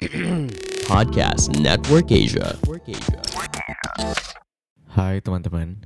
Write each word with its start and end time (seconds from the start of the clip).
Podcast 0.88 1.52
Network 1.60 2.08
Asia. 2.08 2.56
Hai 4.96 5.20
teman-teman. 5.20 5.76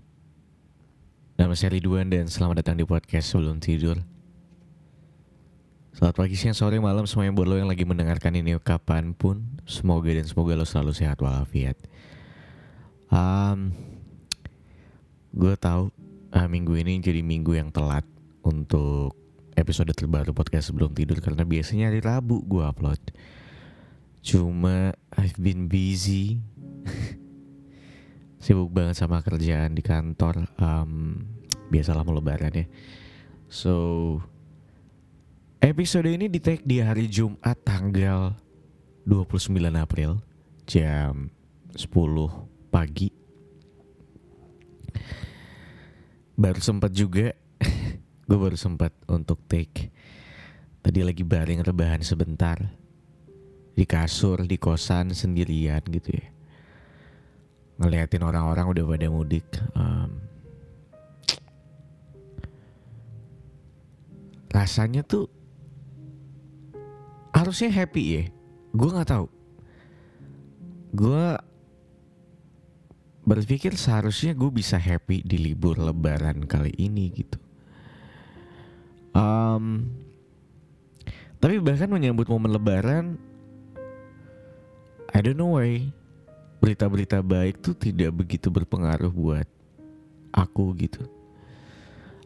Nama 1.35 1.51
saya 1.59 1.75
Ridwan 1.75 2.07
dan 2.15 2.31
selamat 2.31 2.63
datang 2.63 2.79
di 2.79 2.87
podcast 2.87 3.35
sebelum 3.35 3.59
tidur. 3.59 3.99
Selamat 5.99 6.15
pagi, 6.15 6.39
siang, 6.39 6.55
sore, 6.55 6.79
malam 6.79 7.11
semuanya 7.11 7.35
buat 7.35 7.51
lo 7.51 7.59
yang 7.59 7.67
lagi 7.67 7.83
mendengarkan 7.83 8.39
ini 8.39 8.55
kapan 8.63 9.19
pun. 9.19 9.59
Semoga 9.67 10.15
dan 10.15 10.31
semoga 10.31 10.55
lo 10.55 10.63
selalu 10.63 10.95
sehat 10.95 11.19
walafiat. 11.19 11.75
Um, 13.11 13.75
Gue 15.35 15.59
tahu 15.59 15.91
uh, 16.31 16.47
minggu 16.47 16.79
ini 16.79 17.03
jadi 17.03 17.19
minggu 17.19 17.59
yang 17.59 17.75
telat 17.75 18.07
untuk 18.47 19.19
episode 19.59 19.91
terbaru 19.91 20.31
podcast 20.31 20.71
sebelum 20.71 20.95
tidur 20.95 21.19
Karena 21.19 21.43
biasanya 21.43 21.91
hari 21.91 21.99
Rabu 21.99 22.47
gue 22.47 22.63
upload 22.63 23.03
Cuma 24.25 24.97
I've 25.21 25.37
been 25.37 25.69
busy. 25.69 26.41
Sibuk 28.43 28.73
banget 28.73 28.97
sama 28.97 29.21
kerjaan 29.21 29.77
di 29.77 29.85
kantor. 29.85 30.49
Um, 30.57 31.29
Biasalah 31.69 32.09
mau 32.09 32.17
lebaran 32.17 32.57
ya. 32.57 32.67
So 33.53 34.17
Episode 35.61 36.13
ini 36.13 36.29
di 36.29 36.41
take 36.41 36.61
di 36.65 36.81
hari 36.81 37.09
Jumat 37.09 37.57
tanggal 37.65 38.37
29 39.09 39.49
April 39.77 40.21
Jam 40.69 41.29
10 41.73 41.89
pagi. 42.69 43.09
Baru 46.37 46.61
sempat 46.61 46.93
juga 46.93 47.33
Gue 48.29 48.39
baru 48.41 48.57
sempat 48.57 48.93
untuk 49.05 49.45
take. 49.45 49.93
Tadi 50.81 51.01
lagi 51.05 51.25
baring 51.25 51.61
rebahan 51.61 52.01
sebentar 52.01 52.84
di 53.75 53.85
kasur 53.85 54.47
di 54.47 54.57
kosan 54.57 55.11
sendirian 55.11 55.83
gitu 55.91 56.15
ya. 56.15 56.27
Ngeliatin 57.83 58.23
orang-orang 58.23 58.71
udah 58.71 58.85
pada 58.87 59.07
mudik 59.11 59.47
um, 59.75 60.11
rasanya 64.55 65.03
tuh 65.03 65.27
harusnya 67.35 67.75
happy 67.75 68.05
ya. 68.07 68.25
Gue 68.71 68.89
nggak 68.95 69.11
tahu. 69.11 69.27
Gue 70.95 71.35
berpikir 73.27 73.75
seharusnya 73.75 74.39
gue 74.39 74.51
bisa 74.55 74.79
happy 74.79 75.27
di 75.27 75.43
libur 75.43 75.83
lebaran 75.83 76.47
kali 76.47 76.71
ini 76.79 77.11
gitu. 77.11 77.43
Um, 79.15 79.91
tapi 81.43 81.59
bahkan 81.59 81.91
menyambut 81.91 82.31
momen 82.31 82.55
lebaran 82.55 83.19
I 85.15 85.23
don't 85.23 85.39
know 85.39 85.55
why 85.55 85.95
berita-berita 86.59 87.23
baik 87.23 87.63
tuh 87.63 87.79
tidak 87.79 88.11
begitu 88.19 88.51
berpengaruh 88.51 89.15
buat 89.15 89.47
aku 90.35 90.75
gitu. 90.83 91.07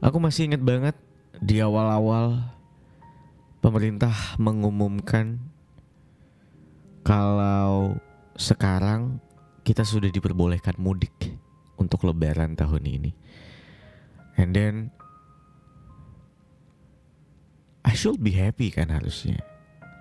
Aku 0.01 0.17
masih 0.17 0.49
ingat 0.49 0.65
banget 0.65 0.97
di 1.37 1.61
awal-awal 1.61 2.41
pemerintah 3.61 4.15
mengumumkan 4.41 5.37
kalau 7.05 8.01
sekarang 8.41 9.21
kita 9.69 9.85
sudah 9.85 10.09
diperbolehkan 10.09 10.81
mudik 10.81 11.13
untuk 11.77 12.09
lebaran 12.09 12.57
tahun 12.57 12.89
ini. 12.89 13.13
And 14.41 14.57
then 14.57 14.75
I 17.85 17.93
should 17.93 18.25
be 18.25 18.33
happy 18.33 18.73
kan 18.73 18.89
harusnya 18.89 19.45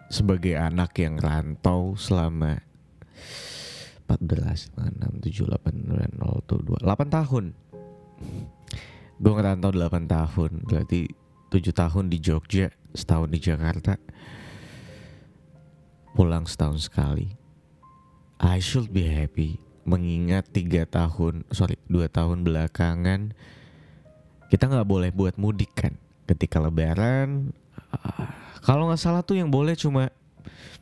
sebagai 0.08 0.56
anak 0.56 0.96
yang 1.04 1.20
rantau 1.20 2.00
selama 2.00 2.64
14, 4.08 4.72
6, 4.80 5.20
7, 5.20 5.52
8, 5.52 5.84
9, 5.84 6.16
0, 6.16 6.42
2, 6.48 6.80
8 6.80 7.12
tahun. 7.12 7.46
Gue 9.20 9.34
ngerantau 9.36 9.72
8 9.76 10.08
tahun. 10.08 10.52
Berarti 10.64 11.12
7 11.52 11.72
tahun 11.76 12.06
di 12.08 12.18
Jogja 12.24 12.72
Setahun 12.96 13.30
di 13.30 13.40
Jakarta. 13.44 14.00
Pulang 16.16 16.48
setahun 16.50 16.88
sekali. 16.90 17.30
I 18.42 18.58
should 18.64 18.90
be 18.90 19.06
happy. 19.06 19.60
Mengingat 19.88 20.52
3 20.52 20.84
tahun 20.84 21.48
Sorry 21.48 21.80
2 21.88 22.12
tahun 22.12 22.44
belakangan 22.44 23.32
Kita 24.52 24.68
gak 24.68 24.84
boleh 24.84 25.16
buat 25.16 25.40
mudik 25.40 25.80
kan? 25.80 25.96
Ketika 26.28 26.60
lebaran 26.60 27.56
uh, 27.96 28.28
Kalau 28.68 28.92
gak 28.92 29.00
salah 29.00 29.24
tuh 29.24 29.40
yang 29.40 29.48
boleh 29.48 29.80
cuma 29.80 30.12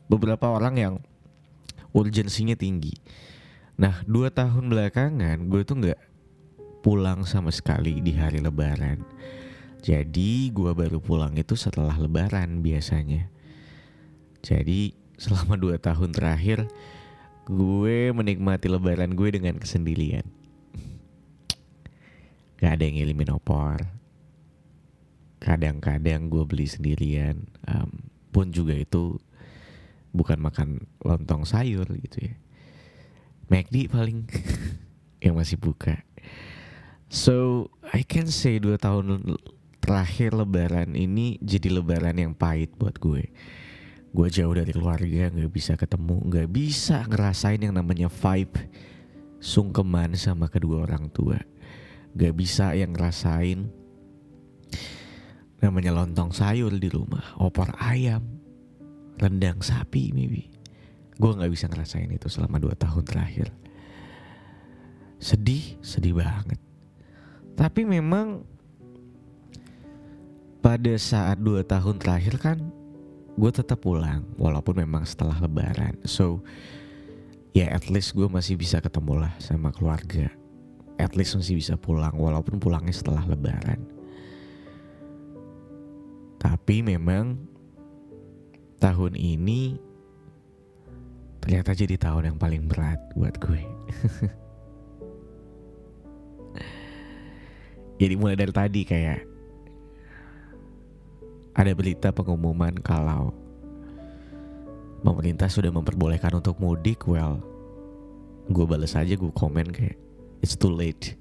Beberapa 0.10 0.50
orang 0.50 0.74
yang 0.82 0.94
urgensinya 1.96 2.60
tinggi. 2.60 2.92
Nah 3.80 4.04
dua 4.04 4.28
tahun 4.28 4.68
belakangan 4.68 5.48
gue 5.48 5.62
tuh 5.64 5.80
nggak 5.80 6.00
pulang 6.84 7.24
sama 7.24 7.50
sekali 7.56 8.04
di 8.04 8.12
hari 8.12 8.44
Lebaran. 8.44 9.00
Jadi 9.80 10.52
gue 10.52 10.72
baru 10.76 11.00
pulang 11.00 11.34
itu 11.40 11.56
setelah 11.56 11.96
Lebaran 11.96 12.60
biasanya. 12.60 13.32
Jadi 14.44 14.94
selama 15.16 15.56
dua 15.56 15.80
tahun 15.80 16.12
terakhir 16.12 16.68
gue 17.48 18.12
menikmati 18.12 18.68
Lebaran 18.68 19.16
gue 19.16 19.30
dengan 19.32 19.56
kesendirian. 19.56 20.26
Gak 22.58 22.82
ada 22.82 22.84
yang 22.88 22.98
ngirimin 22.98 23.36
opor. 23.36 23.78
Kadang-kadang 25.38 26.34
gue 26.34 26.44
beli 26.50 26.66
sendirian. 26.66 27.46
Um, 27.70 28.10
pun 28.34 28.50
juga 28.50 28.74
itu 28.74 29.22
bukan 30.16 30.40
makan 30.40 30.88
lontong 31.04 31.44
sayur 31.44 31.84
gitu 32.00 32.32
ya. 32.32 32.34
McD 33.52 33.92
paling 33.92 34.26
yang 35.26 35.36
masih 35.36 35.60
buka. 35.60 36.02
So 37.12 37.68
I 37.92 38.02
can 38.08 38.32
say 38.32 38.58
dua 38.58 38.80
tahun 38.80 39.38
terakhir 39.84 40.34
Lebaran 40.34 40.98
ini 40.98 41.38
jadi 41.44 41.70
Lebaran 41.70 42.18
yang 42.18 42.34
pahit 42.34 42.74
buat 42.80 42.98
gue. 42.98 43.30
Gue 44.16 44.28
jauh 44.32 44.56
dari 44.56 44.72
keluarga, 44.72 45.28
nggak 45.28 45.52
bisa 45.52 45.76
ketemu, 45.76 46.24
nggak 46.24 46.48
bisa 46.48 47.04
ngerasain 47.04 47.60
yang 47.60 47.76
namanya 47.76 48.08
vibe 48.08 48.56
sungkeman 49.44 50.16
sama 50.16 50.48
kedua 50.48 50.88
orang 50.88 51.12
tua. 51.12 51.38
Gak 52.16 52.34
bisa 52.34 52.72
yang 52.72 52.96
ngerasain 52.96 53.68
namanya 55.60 55.92
lontong 55.92 56.32
sayur 56.32 56.72
di 56.78 56.88
rumah, 56.88 57.36
opor 57.42 57.76
ayam, 57.76 58.24
rendang 59.20 59.60
sapi 59.64 60.12
maybe. 60.12 60.52
Gue 61.16 61.32
nggak 61.32 61.52
bisa 61.52 61.72
ngerasain 61.72 62.12
itu 62.12 62.28
selama 62.28 62.60
dua 62.60 62.76
tahun 62.76 63.04
terakhir. 63.08 63.48
Sedih 65.20 65.80
sedih 65.80 66.20
banget. 66.20 66.60
Tapi 67.56 67.88
memang 67.88 68.44
pada 70.60 70.94
saat 71.00 71.40
dua 71.40 71.64
tahun 71.64 72.02
terakhir 72.02 72.36
kan 72.42 72.58
gue 73.36 73.52
tetap 73.52 73.84
pulang 73.84 74.24
walaupun 74.36 74.84
memang 74.84 75.08
setelah 75.08 75.40
lebaran. 75.40 75.96
So 76.04 76.44
ya 77.56 77.72
at 77.72 77.88
least 77.88 78.12
gue 78.12 78.28
masih 78.28 78.60
bisa 78.60 78.84
ketemu 78.84 79.24
lah 79.24 79.34
sama 79.40 79.72
keluarga. 79.72 80.28
At 81.00 81.16
least 81.16 81.40
masih 81.40 81.60
bisa 81.60 81.76
pulang 81.80 82.16
walaupun 82.16 82.60
pulangnya 82.60 82.92
setelah 82.92 83.24
lebaran. 83.24 83.80
Tapi 86.40 86.84
memang 86.84 87.55
tahun 88.86 89.18
ini 89.18 89.82
ternyata 91.42 91.74
jadi 91.74 91.98
tahun 91.98 92.30
yang 92.30 92.38
paling 92.38 92.70
berat 92.70 93.02
buat 93.18 93.34
gue. 93.42 93.66
jadi 98.06 98.14
mulai 98.14 98.38
dari 98.38 98.54
tadi 98.54 98.86
kayak 98.86 99.26
ada 101.58 101.74
berita 101.74 102.14
pengumuman 102.14 102.78
kalau 102.86 103.34
pemerintah 105.02 105.50
sudah 105.50 105.74
memperbolehkan 105.74 106.38
untuk 106.38 106.62
mudik. 106.62 107.10
Well, 107.10 107.42
gue 108.54 108.66
balas 108.70 108.94
aja 108.94 109.18
gue 109.18 109.34
komen 109.34 109.74
kayak 109.74 109.98
it's 110.46 110.54
too 110.54 110.70
late. 110.70 111.18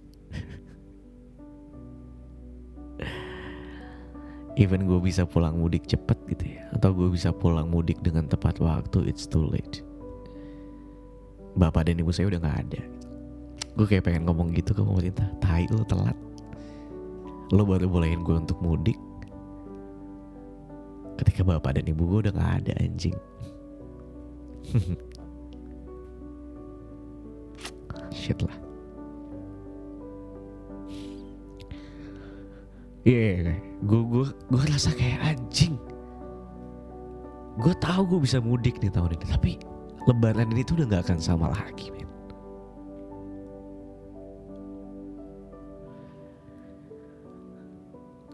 Even 4.54 4.86
gue 4.86 5.00
bisa 5.02 5.26
pulang 5.26 5.58
mudik 5.58 5.86
cepet 5.90 6.18
gitu 6.30 6.44
ya. 6.54 6.62
Atau 6.74 6.94
gue 6.94 7.10
bisa 7.10 7.34
pulang 7.34 7.66
mudik 7.70 7.98
dengan 8.02 8.26
tepat 8.30 8.58
waktu 8.62 9.10
it's 9.10 9.26
too 9.26 9.42
late. 9.50 9.82
Bapak 11.54 11.86
dan 11.90 11.98
ibu 12.02 12.10
saya 12.14 12.30
udah 12.30 12.40
nggak 12.42 12.58
ada. 12.66 12.82
Gue 13.74 13.86
kayak 13.90 14.06
pengen 14.06 14.26
ngomong 14.26 14.54
gitu 14.54 14.74
ke 14.74 14.82
pemerintah. 14.82 15.26
Tai 15.42 15.66
lo 15.74 15.82
telat. 15.86 16.14
Lo 17.50 17.66
baru 17.66 17.90
bolehin 17.90 18.22
gue 18.22 18.34
untuk 18.38 18.58
mudik. 18.62 18.98
Ketika 21.18 21.46
bapak 21.46 21.78
dan 21.78 21.86
ibu 21.90 22.06
gue 22.06 22.18
udah 22.30 22.32
nggak 22.34 22.54
ada 22.62 22.72
anjing. 22.82 23.18
Shit 28.14 28.40
lah 28.42 28.63
Iya, 33.04 33.52
yeah, 33.52 33.60
gue 33.84 34.00
gue 34.00 34.24
gue 34.48 34.62
rasa 34.64 34.88
kayak 34.96 35.36
anjing. 35.36 35.76
gue 37.54 37.74
tahu 37.78 38.02
gue 38.16 38.20
bisa 38.24 38.42
mudik 38.42 38.82
nih 38.82 38.90
tahun 38.90 39.14
ini 39.14 39.26
tapi 39.30 39.52
lebaran 40.10 40.50
ini 40.50 40.66
tuh 40.66 40.80
udah 40.80 40.86
nggak 40.90 41.04
akan 41.06 41.20
sama 41.22 41.52
lagi 41.52 41.92
men. 41.92 42.08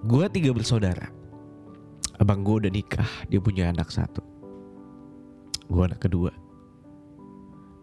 gue 0.06 0.24
tiga 0.30 0.54
bersaudara. 0.54 1.10
Abang 2.22 2.46
gue 2.46 2.64
udah 2.64 2.72
nikah 2.72 3.10
dia 3.26 3.42
punya 3.42 3.74
anak 3.74 3.90
satu. 3.90 4.22
Gue 5.66 5.82
anak 5.82 5.98
kedua. 5.98 6.30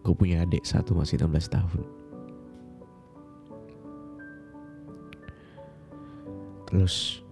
Gue 0.08 0.14
punya 0.16 0.42
adik 0.42 0.64
satu 0.64 0.96
masih 0.96 1.20
16 1.20 1.52
tahun 1.52 1.97
terus 6.68 7.24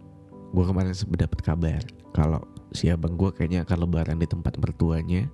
gue 0.56 0.64
kemarin 0.64 0.96
sempat 0.96 1.28
dapat 1.28 1.40
kabar 1.44 1.82
kalau 2.16 2.40
si 2.72 2.88
abang 2.88 3.14
gue 3.14 3.28
kayaknya 3.28 3.68
akan 3.68 3.84
lebaran 3.84 4.16
di 4.16 4.24
tempat 4.24 4.56
mertuanya 4.56 5.28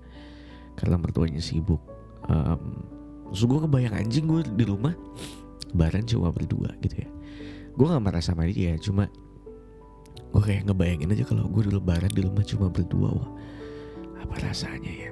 karena 0.75 0.99
mertuanya 0.99 1.38
sibuk. 1.38 1.78
Um, 2.26 2.82
terus 3.31 3.46
gue 3.46 3.58
kebayang 3.62 3.94
anjing 3.94 4.26
gue 4.26 4.43
di 4.58 4.64
rumah 4.66 4.94
lebaran 5.72 6.02
cuma 6.04 6.34
berdua 6.34 6.75
gitu 6.82 7.06
ya. 7.06 7.08
Gue 7.72 7.87
gak 7.88 8.02
marah 8.02 8.20
sama 8.20 8.44
dia 8.50 8.76
cuma 8.82 9.06
gue 10.32 10.43
kayak 10.43 10.69
ngebayangin 10.69 11.12
aja 11.12 11.25
kalau 11.28 11.44
gue 11.48 11.62
di 11.69 11.72
lebaran 11.72 12.10
di 12.12 12.20
rumah 12.25 12.44
cuma 12.44 12.66
berdua 12.69 13.08
wah 13.14 13.31
apa 14.19 14.34
rasanya 14.43 14.93
ya? 14.93 15.10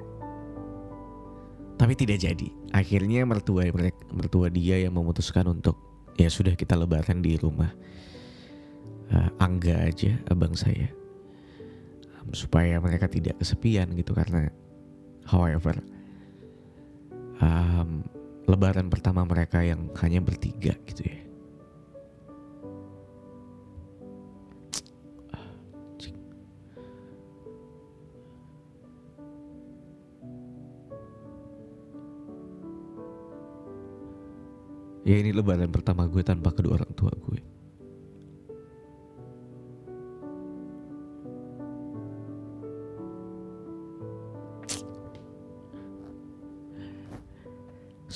Tapi 1.79 1.97
tidak 1.97 2.21
jadi. 2.21 2.47
Akhirnya 2.75 3.25
mertua 3.25 3.65
mertua 4.13 4.53
dia 4.53 4.77
yang 4.77 4.93
memutuskan 4.93 5.49
untuk 5.49 5.79
ya 6.19 6.29
sudah 6.29 6.53
kita 6.53 6.77
lebaran 6.77 7.23
di 7.25 7.39
rumah 7.39 7.73
uh, 9.11 9.29
Angga 9.37 9.87
aja 9.87 10.15
abang 10.31 10.55
saya 10.55 10.89
um, 12.19 12.31
supaya 12.33 12.79
mereka 12.79 13.11
tidak 13.11 13.39
kesepian 13.39 13.91
gitu 13.95 14.15
karena 14.15 14.49
however 15.27 15.77
um, 17.39 18.03
lebaran 18.47 18.89
pertama 18.89 19.27
mereka 19.27 19.61
yang 19.61 19.91
hanya 20.01 20.19
bertiga 20.23 20.75
gitu 20.87 21.05
ya 21.05 21.21
Ya 35.01 35.17
ini 35.17 35.33
lebaran 35.33 35.73
pertama 35.73 36.05
gue 36.05 36.21
tanpa 36.21 36.53
kedua 36.53 36.77
orang 36.77 36.93
tua 36.93 37.09
gue. 37.09 37.60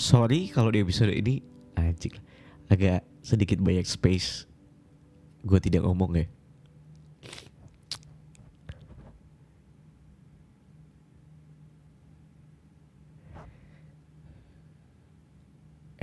Sorry 0.05 0.53
kalau 0.53 0.69
di 0.69 0.85
episode 0.85 1.09
ini 1.09 1.41
anjing 1.73 2.13
agak 2.69 3.01
sedikit 3.25 3.57
banyak 3.57 3.89
space. 3.89 4.45
Gue 5.41 5.57
tidak 5.57 5.81
ngomong 5.81 6.13
ya. 6.13 6.29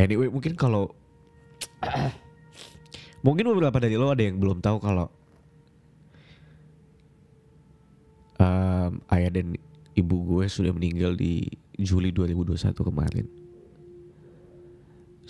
Anyway, 0.03 0.27
mungkin 0.35 0.59
kalau 0.59 0.91
mungkin 3.27 3.55
beberapa 3.55 3.79
dari 3.79 3.95
lo 3.95 4.11
ada 4.11 4.27
yang 4.27 4.43
belum 4.43 4.59
tahu 4.59 4.83
kalau 4.83 5.15
um, 8.43 8.99
ayah 9.15 9.31
dan 9.31 9.55
ibu 9.95 10.17
gue 10.27 10.51
sudah 10.51 10.75
meninggal 10.75 11.15
di 11.15 11.47
Juli 11.79 12.11
2021 12.11 12.75
kemarin. 12.75 13.42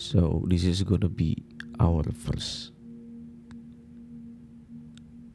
So 0.02 0.42
this 0.50 0.66
is 0.66 0.82
gonna 0.82 1.06
be 1.06 1.38
our 1.78 2.02
first 2.10 2.74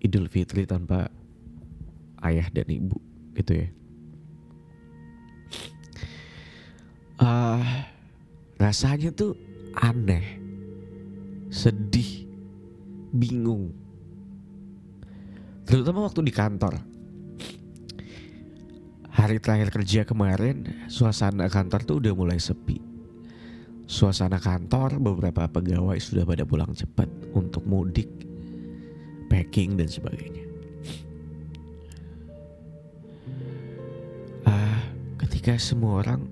Idul 0.03 0.27
Fitri 0.27 0.67
tanpa 0.67 1.07
ayah 2.19 2.51
dan 2.51 2.67
ibu 2.67 2.99
gitu 3.31 3.63
ya. 3.63 3.67
Uh, 7.15 7.63
rasanya 8.59 9.15
tuh 9.15 9.39
aneh, 9.71 10.35
sedih, 11.47 12.27
bingung. 13.15 13.71
Terutama 15.63 16.11
waktu 16.11 16.27
di 16.27 16.33
kantor. 16.35 16.75
Hari 19.15 19.39
terakhir 19.39 19.71
kerja 19.71 20.03
kemarin, 20.03 20.85
suasana 20.91 21.47
kantor 21.47 21.81
tuh 21.87 21.95
udah 22.03 22.13
mulai 22.13 22.37
sepi. 22.37 22.86
Suasana 23.87 24.35
kantor 24.35 24.99
beberapa 24.99 25.47
pegawai 25.47 25.95
sudah 26.03 26.27
pada 26.27 26.43
pulang 26.43 26.75
cepat 26.75 27.07
untuk 27.31 27.63
mudik, 27.63 28.11
packing 29.31 29.79
dan 29.79 29.87
sebagainya. 29.87 30.43
Ah, 34.43 34.91
ketika 35.23 35.55
semua 35.55 36.03
orang 36.03 36.27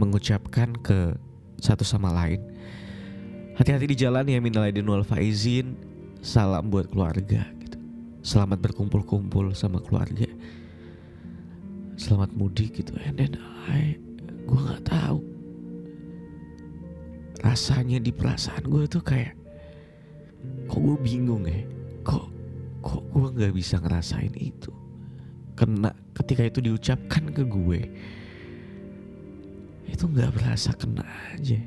mengucapkan 0.00 0.72
ke 0.80 1.12
satu 1.60 1.84
sama 1.84 2.08
lain. 2.08 2.40
Hati-hati 3.54 3.86
di 3.92 3.96
jalan 4.00 4.24
ya 4.24 4.40
minal 4.40 4.64
aidin 4.64 4.88
wal 4.88 5.04
faizin. 5.04 5.76
Salam 6.24 6.72
buat 6.72 6.88
keluarga 6.88 7.44
gitu. 7.60 7.76
Selamat 8.24 8.64
berkumpul-kumpul 8.64 9.52
sama 9.52 9.76
keluarga. 9.84 10.24
Selamat 12.00 12.32
mudik 12.32 12.80
gitu. 12.80 12.96
And 13.04 13.20
then 13.20 13.36
gue 14.48 14.56
nggak 14.56 14.88
tahu 14.88 15.33
rasanya 17.44 18.00
di 18.00 18.08
perasaan 18.08 18.64
gue 18.64 18.88
tuh 18.88 19.04
kayak 19.04 19.36
kok 20.64 20.80
gue 20.80 20.96
bingung 21.04 21.44
ya? 21.44 21.60
Kok 22.00 22.26
kok 22.80 23.02
gue 23.12 23.28
nggak 23.36 23.52
bisa 23.52 23.76
ngerasain 23.84 24.32
itu? 24.40 24.72
Kena 25.52 25.92
ketika 26.16 26.48
itu 26.48 26.64
diucapkan 26.64 27.28
ke 27.30 27.44
gue 27.44 27.80
itu 29.84 30.04
nggak 30.08 30.32
berasa 30.32 30.72
kena 30.72 31.04
aja. 31.36 31.60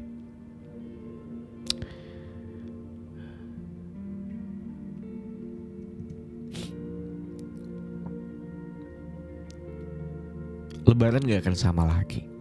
Lebaran 10.87 11.19
gak 11.27 11.43
akan 11.43 11.55
sama 11.59 11.83
lagi 11.83 12.36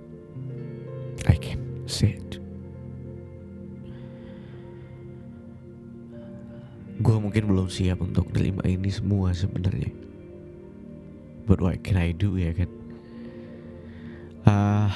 mungkin 7.37 7.53
belum 7.53 7.69
siap 7.69 8.01
untuk 8.01 8.33
terima 8.33 8.65
ini 8.65 8.89
semua 8.89 9.29
sebenarnya. 9.37 9.93
But 11.45 11.61
what 11.61 11.85
can 11.85 12.01
I 12.01 12.17
do 12.17 12.33
ya 12.41 12.57
kan? 12.57 12.71
Ah. 14.49 14.89
Uh, 14.89 14.93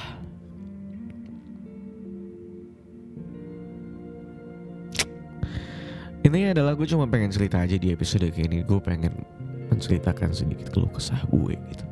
Intinya 6.25 6.57
adalah 6.57 6.73
gue 6.81 6.89
cuma 6.89 7.05
pengen 7.05 7.29
cerita 7.29 7.61
aja 7.61 7.77
di 7.77 7.93
episode 7.93 8.25
kayak 8.33 8.49
ini. 8.49 8.65
Gue 8.65 8.81
pengen 8.81 9.21
menceritakan 9.69 10.33
sedikit 10.33 10.73
keluh 10.73 10.89
kesah 10.89 11.21
gue 11.29 11.61
gitu. 11.61 11.85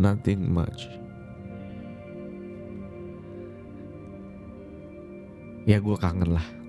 Nothing 0.00 0.48
much. 0.48 0.88
Ya 5.68 5.76
gue 5.76 5.96
kangen 6.00 6.32
lah 6.32 6.59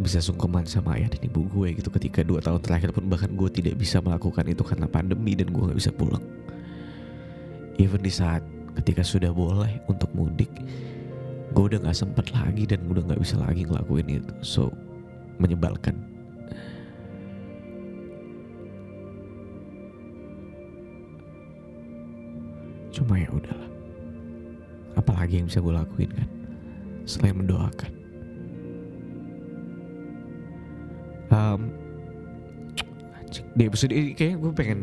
Bisa 0.00 0.16
sungkeman 0.24 0.64
sama 0.64 0.96
ayah 0.96 1.12
dan 1.12 1.28
ibu 1.28 1.44
gue 1.44 1.76
gitu. 1.76 1.92
Ketika 1.92 2.24
dua 2.24 2.40
tahun 2.40 2.64
terakhir 2.64 2.96
pun 2.96 3.04
bahkan 3.04 3.28
gue 3.36 3.48
tidak 3.52 3.76
bisa 3.76 4.00
melakukan 4.00 4.48
itu 4.48 4.64
karena 4.64 4.88
pandemi 4.88 5.36
Dan 5.36 5.52
gue 5.52 5.68
gak 5.68 5.76
bisa 5.76 5.92
pulang. 5.92 6.24
Even 7.76 8.00
di 8.00 8.08
saat 8.08 8.40
ketika 8.80 9.04
sudah 9.04 9.28
boleh 9.28 9.84
untuk 9.92 10.08
mudik 10.16 10.48
gue 11.52 11.64
udah 11.66 11.84
gak 11.84 11.98
sempet 12.00 12.32
lagi 12.32 12.64
dan 12.64 12.80
udah 12.88 13.04
gak 13.12 13.20
bisa 13.20 13.36
lagi 13.36 13.68
ngelakuin 13.68 14.24
itu. 14.24 14.32
So 14.40 14.72
menyebalkan. 15.36 16.00
Cuma 22.88 23.20
ya 23.20 23.28
udahlah. 23.28 23.68
Apalagi 24.96 25.44
yang 25.44 25.46
bisa 25.52 25.60
gue 25.60 25.76
lakuin 25.76 26.10
kan? 26.16 26.28
Selain 27.04 27.36
mendoakan 27.36 27.99
um, 31.40 31.60
di 33.54 33.62
episode 33.64 33.94
ini 33.94 34.12
kayaknya 34.12 34.36
gue 34.42 34.52
pengen 34.52 34.80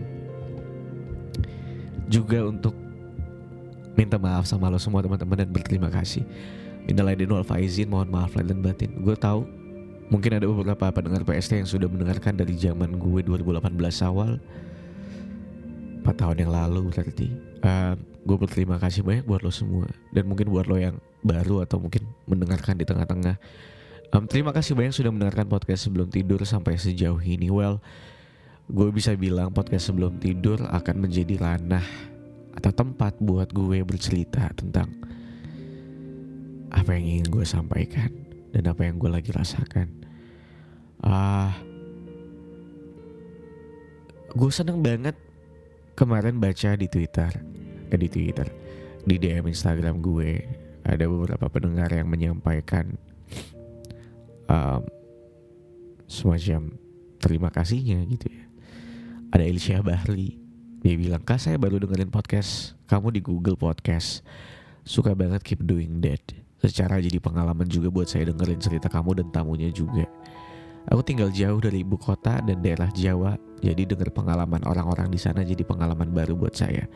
juga 2.07 2.47
untuk 2.47 2.73
minta 3.97 4.15
maaf 4.15 4.47
sama 4.47 4.71
lo 4.71 4.79
semua 4.79 5.03
teman-teman 5.03 5.43
dan 5.43 5.49
berterima 5.51 5.89
kasih. 5.91 6.23
Minal 6.87 7.11
aidin 7.11 7.27
wal 7.27 7.43
faizin, 7.43 7.91
mohon 7.91 8.07
maaf 8.07 8.31
lahir 8.37 8.55
dan 8.55 8.63
batin. 8.63 9.03
Gue 9.03 9.17
tahu 9.19 9.43
mungkin 10.07 10.39
ada 10.39 10.47
beberapa 10.47 10.87
pendengar 10.87 11.27
PST 11.27 11.59
yang 11.59 11.67
sudah 11.67 11.91
mendengarkan 11.91 12.39
dari 12.39 12.55
zaman 12.55 12.95
gue 12.95 13.19
2018 13.27 13.75
awal 14.07 14.39
4 16.07 16.07
tahun 16.15 16.47
yang 16.47 16.51
lalu 16.55 16.87
berarti. 16.87 17.27
Uh, 17.59 17.99
gue 18.23 18.37
berterima 18.39 18.79
kasih 18.79 19.03
banyak 19.03 19.27
buat 19.27 19.43
lo 19.43 19.51
semua 19.51 19.87
dan 20.15 20.23
mungkin 20.29 20.47
buat 20.47 20.67
lo 20.71 20.79
yang 20.79 20.95
baru 21.25 21.67
atau 21.67 21.83
mungkin 21.83 22.07
mendengarkan 22.23 22.79
di 22.79 22.87
tengah-tengah. 22.87 23.35
Um, 24.15 24.23
terima 24.23 24.55
kasih 24.55 24.71
banyak 24.71 24.95
sudah 24.95 25.11
mendengarkan 25.11 25.51
podcast 25.51 25.87
sebelum 25.87 26.07
tidur 26.07 26.39
sampai 26.47 26.79
sejauh 26.79 27.19
ini. 27.19 27.51
Well, 27.51 27.83
gue 28.71 28.87
bisa 28.91 29.11
bilang 29.19 29.51
podcast 29.51 29.91
sebelum 29.91 30.19
tidur 30.19 30.63
akan 30.63 30.95
menjadi 31.03 31.35
ranah 31.35 31.83
atau 32.55 32.71
tempat 32.71 33.19
buat 33.19 33.51
gue 33.51 33.83
bercerita 33.83 34.47
tentang 34.55 34.89
apa 36.71 36.95
yang 36.95 37.19
ingin 37.19 37.27
gue 37.31 37.45
sampaikan 37.47 38.11
dan 38.55 38.71
apa 38.71 38.87
yang 38.87 38.95
gue 38.95 39.11
lagi 39.11 39.31
rasakan. 39.35 39.87
Ah, 41.03 41.11
uh, 41.11 41.51
gue 44.33 44.51
seneng 44.51 44.79
banget 44.79 45.15
kemarin 45.99 46.39
baca 46.39 46.79
di 46.79 46.87
Twitter, 46.87 47.31
eh, 47.91 47.99
di 47.99 48.07
Twitter, 48.07 48.47
di 49.03 49.15
DM 49.19 49.51
Instagram 49.51 49.99
gue 49.99 50.31
ada 50.87 51.05
beberapa 51.11 51.51
pendengar 51.51 51.91
yang 51.91 52.07
menyampaikan 52.07 52.95
um, 54.47 54.81
semacam 56.07 56.75
terima 57.19 57.49
kasihnya 57.51 58.03
gitu 58.07 58.31
ya. 58.31 58.45
Ada 59.31 59.43
Elisha 59.43 59.83
Bahri 59.83 60.39
dia 60.79 60.95
bilang 60.95 61.19
kak 61.19 61.41
saya 61.41 61.59
baru 61.59 61.83
dengerin 61.83 62.07
podcast 62.07 62.79
kamu 62.87 63.19
di 63.19 63.21
Google 63.21 63.59
Podcast. 63.59 64.23
Suka 64.87 65.11
banget 65.11 65.43
keep 65.43 65.59
doing 65.67 65.99
that. 65.99 66.23
Secara 66.63 67.03
jadi 67.03 67.19
pengalaman 67.19 67.67
juga 67.67 67.91
buat 67.91 68.07
saya 68.07 68.31
dengerin 68.31 68.57
cerita 68.63 68.87
kamu 68.87 69.19
dan 69.19 69.27
tamunya 69.35 69.67
juga. 69.69 70.07
Aku 70.87 71.03
tinggal 71.03 71.27
jauh 71.35 71.59
dari 71.59 71.83
ibu 71.83 71.99
kota 71.99 72.39
dan 72.39 72.63
daerah 72.63 72.87
Jawa 72.95 73.35
jadi 73.59 73.83
denger 73.83 74.15
pengalaman 74.15 74.63
orang-orang 74.63 75.11
di 75.11 75.19
sana 75.19 75.43
jadi 75.43 75.67
pengalaman 75.67 76.15
baru 76.15 76.39
buat 76.39 76.55
saya. 76.55 76.87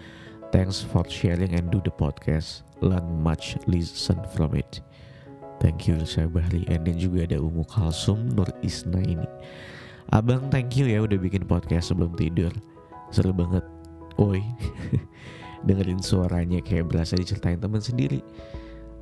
Thanks 0.56 0.80
for 0.80 1.04
sharing 1.04 1.52
and 1.60 1.68
do 1.68 1.84
the 1.84 1.92
podcast. 1.92 2.64
Learn 2.80 3.20
much 3.20 3.60
listen 3.68 4.18
from 4.32 4.56
it 4.56 4.80
thank 5.62 5.86
you 5.86 5.96
Elisha 5.96 6.26
Bahri. 6.26 6.66
And 6.68 6.84
then 6.84 6.98
juga 6.98 7.30
ada 7.30 7.38
Umu 7.38 7.62
Kalsum 7.64 8.34
Nur 8.34 8.50
Isna 8.66 9.00
ini. 9.06 9.30
Abang 10.12 10.50
thank 10.50 10.76
you 10.76 10.90
ya 10.90 11.06
udah 11.06 11.16
bikin 11.16 11.46
podcast 11.46 11.94
sebelum 11.94 12.18
tidur. 12.18 12.52
Seru 13.14 13.32
banget. 13.32 13.64
Oi 14.20 14.44
Dengerin 15.70 16.02
suaranya 16.02 16.60
kayak 16.60 16.90
berasa 16.90 17.14
diceritain 17.14 17.62
teman 17.62 17.80
sendiri. 17.80 18.26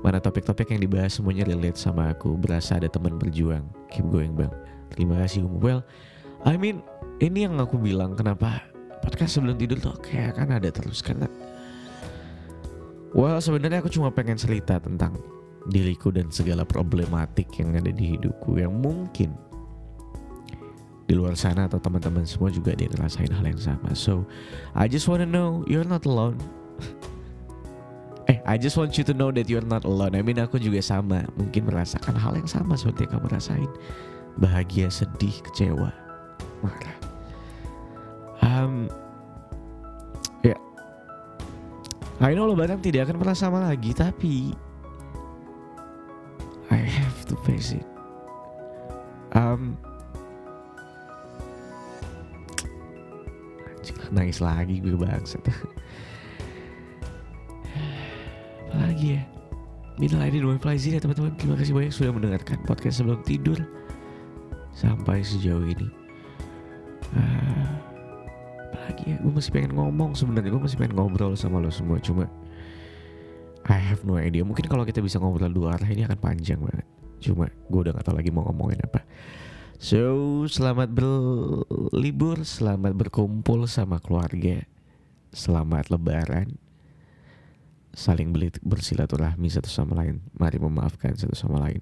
Mana 0.04 0.20
topik-topik 0.20 0.76
yang 0.76 0.84
dibahas 0.84 1.16
semuanya 1.16 1.48
relate 1.48 1.80
sama 1.80 2.12
aku. 2.12 2.36
Berasa 2.36 2.78
ada 2.78 2.92
teman 2.92 3.16
berjuang. 3.16 3.64
Keep 3.90 4.12
going 4.12 4.36
bang. 4.36 4.52
Terima 4.94 5.22
kasih 5.24 5.46
Um 5.46 5.62
Well 5.62 5.82
I 6.44 6.58
mean 6.58 6.82
Ini 7.22 7.50
yang 7.50 7.56
aku 7.62 7.78
bilang 7.78 8.18
kenapa 8.18 8.64
Podcast 9.00 9.38
sebelum 9.38 9.56
tidur 9.56 9.78
tuh 9.80 9.96
kayak 10.02 10.36
kan 10.40 10.50
ada 10.50 10.70
terus 10.74 11.00
Karena 11.06 11.30
Well 13.14 13.38
sebenarnya 13.38 13.82
aku 13.82 13.90
cuma 13.90 14.14
pengen 14.14 14.38
cerita 14.38 14.78
tentang 14.82 15.18
diriku 15.68 16.16
dan 16.16 16.32
segala 16.32 16.64
problematik 16.64 17.52
yang 17.60 17.76
ada 17.76 17.92
di 17.92 18.16
hidupku 18.16 18.56
yang 18.56 18.72
mungkin 18.72 19.36
di 21.10 21.18
luar 21.18 21.34
sana 21.34 21.66
atau 21.66 21.82
teman-teman 21.82 22.22
semua 22.22 22.54
juga 22.54 22.78
dia 22.78 22.86
ngerasain 22.86 23.34
hal 23.34 23.42
yang 23.42 23.58
sama. 23.58 23.98
So, 23.98 24.30
I 24.78 24.86
just 24.86 25.10
wanna 25.10 25.26
know 25.26 25.66
you're 25.66 25.88
not 25.88 26.06
alone. 26.06 26.38
eh, 28.30 28.38
I 28.46 28.62
just 28.62 28.78
want 28.78 28.94
you 28.94 29.02
to 29.10 29.14
know 29.18 29.34
that 29.34 29.50
you're 29.50 29.66
not 29.66 29.90
alone. 29.90 30.14
I 30.14 30.22
mean 30.22 30.38
aku 30.38 30.62
juga 30.62 30.78
sama, 30.86 31.26
mungkin 31.34 31.66
merasakan 31.66 32.14
hal 32.14 32.38
yang 32.38 32.46
sama 32.46 32.78
seperti 32.78 33.10
yang 33.10 33.18
kamu 33.18 33.28
rasain. 33.34 33.70
Bahagia, 34.38 34.94
sedih, 34.94 35.34
kecewa, 35.50 35.90
marah. 36.62 36.98
Um, 38.46 38.86
ya, 40.46 40.54
yeah. 40.54 40.60
I 42.22 42.38
know 42.38 42.46
lebaran 42.46 42.86
tidak 42.86 43.10
akan 43.10 43.18
pernah 43.18 43.36
sama 43.36 43.66
lagi, 43.66 43.98
tapi 43.98 44.54
face 47.46 47.78
it. 47.78 47.86
Um, 49.38 49.78
nangis 54.10 54.42
lagi 54.42 54.82
gue 54.82 54.98
bangsat. 54.98 55.42
Apalagi 58.70 59.18
ya? 59.18 59.24
Minal 60.00 60.24
Aidin 60.24 60.48
wal 60.48 60.62
Faizin 60.62 60.96
ya 60.98 61.02
teman-teman. 61.02 61.36
Terima 61.38 61.56
kasih 61.60 61.74
banyak 61.76 61.94
sudah 61.94 62.12
mendengarkan 62.16 62.58
podcast 62.64 63.04
sebelum 63.04 63.20
tidur 63.28 63.60
Sampai 64.72 65.20
sejauh 65.26 65.66
ini. 65.68 65.88
Uh, 67.12 67.68
Apalagi 68.72 69.04
ya? 69.14 69.18
Gue 69.20 69.34
masih 69.34 69.52
pengen 69.52 69.76
ngomong 69.76 70.16
sebenarnya. 70.16 70.50
Gue 70.56 70.64
masih 70.64 70.78
pengen 70.80 70.96
ngobrol 70.96 71.36
sama 71.36 71.60
lo 71.60 71.70
semua 71.70 72.00
Cuma 72.00 72.26
I 73.70 73.78
have 73.78 74.08
no 74.08 74.18
idea. 74.18 74.42
Mungkin 74.42 74.66
kalau 74.66 74.88
kita 74.88 75.04
bisa 75.04 75.20
ngobrol 75.22 75.52
dua 75.52 75.78
arah 75.78 75.90
ini 75.92 76.08
akan 76.08 76.18
panjang 76.18 76.58
banget 76.64 76.99
Cuma 77.20 77.52
gue 77.52 77.80
udah 77.84 77.94
gak 77.96 78.08
tau 78.08 78.16
lagi 78.16 78.32
mau 78.32 78.48
ngomongin 78.48 78.80
apa 78.84 79.04
So, 79.80 80.44
selamat 80.52 80.92
berlibur, 80.92 82.44
selamat 82.44 83.00
berkumpul 83.00 83.64
sama 83.64 84.04
keluarga. 84.04 84.68
Selamat 85.32 85.88
lebaran. 85.88 86.60
Saling 87.96 88.36
bersilaturahmi 88.60 89.48
satu 89.48 89.72
sama 89.72 90.04
lain. 90.04 90.20
Mari 90.36 90.60
memaafkan 90.60 91.16
satu 91.16 91.32
sama 91.32 91.64
lain. 91.64 91.80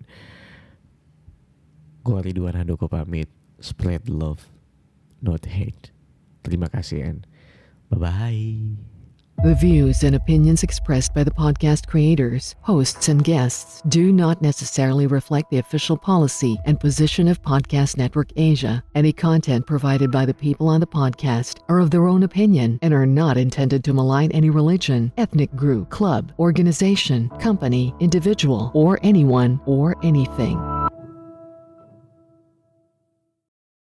Gue 2.05 2.21
Ridwan 2.21 2.53
Handoko 2.53 2.85
pamit. 2.85 3.33
Spread 3.57 4.05
love, 4.13 4.45
not 5.17 5.49
hate. 5.49 5.89
Terima 6.45 6.69
kasih 6.69 7.01
and 7.01 7.25
bye-bye. 7.89 8.96
The 9.43 9.53
views 9.53 10.03
and 10.03 10.15
opinions 10.15 10.63
expressed 10.63 11.13
by 11.13 11.23
the 11.23 11.29
podcast 11.29 11.85
creators, 11.85 12.55
hosts, 12.61 13.07
and 13.07 13.23
guests 13.23 13.83
do 13.87 14.11
not 14.11 14.41
necessarily 14.41 15.05
reflect 15.05 15.51
the 15.51 15.59
official 15.59 15.95
policy 15.95 16.57
and 16.65 16.79
position 16.79 17.27
of 17.27 17.43
Podcast 17.43 17.97
Network 17.97 18.29
Asia. 18.35 18.83
Any 18.95 19.13
content 19.13 19.67
provided 19.67 20.11
by 20.11 20.25
the 20.25 20.33
people 20.33 20.67
on 20.67 20.79
the 20.79 20.87
podcast 20.87 21.59
are 21.69 21.77
of 21.77 21.91
their 21.91 22.07
own 22.07 22.23
opinion 22.23 22.79
and 22.81 22.95
are 22.95 23.05
not 23.05 23.37
intended 23.37 23.83
to 23.83 23.93
malign 23.93 24.31
any 24.31 24.49
religion, 24.49 25.11
ethnic 25.17 25.55
group, 25.55 25.91
club, 25.91 26.33
organization, 26.39 27.29
company, 27.39 27.93
individual, 27.99 28.71
or 28.73 28.99
anyone 29.03 29.61
or 29.67 29.95
anything. 30.03 30.76